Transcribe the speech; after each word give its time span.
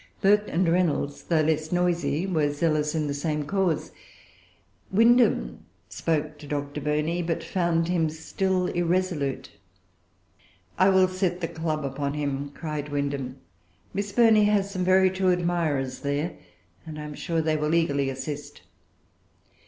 Burke 0.19 0.45
and 0.47 0.67
Reynolds, 0.67 1.21
though 1.25 1.41
less 1.41 1.71
noisy, 1.71 2.25
were 2.25 2.51
zealous 2.51 2.95
in 2.95 3.05
the 3.05 3.13
same 3.13 3.43
cause. 3.43 3.91
Windham 4.91 5.63
spoke 5.89 6.39
to 6.39 6.47
Dr. 6.47 6.81
Burney; 6.81 7.21
but 7.21 7.43
found 7.43 7.87
him 7.87 8.09
still 8.09 8.65
irresolute. 8.65 9.51
"I 10.79 10.89
will 10.89 11.07
set 11.07 11.39
the 11.39 11.47
club 11.47 11.85
upon 11.85 12.15
him," 12.15 12.49
cried 12.55 12.89
Windham; 12.89 13.37
"Miss 13.93 14.11
Burney 14.11 14.45
has 14.45 14.71
some 14.71 14.83
very 14.83 15.11
true 15.11 15.29
admirers 15.31 15.99
there, 15.99 16.35
and 16.83 16.97
I 16.97 17.03
am 17.03 17.13
sure 17.13 17.39
they 17.39 17.55
will 17.55 17.75
eagerly 17.75 18.09
assist." 18.09 18.61